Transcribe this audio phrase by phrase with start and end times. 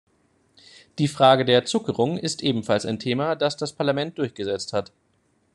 [0.97, 4.91] Die Frage der Zuckerung ist ebenfalls ein Thema, das das Parlament durchgesetzt hat.